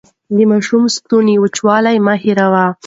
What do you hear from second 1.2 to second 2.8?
وچوالی مه هېروئ.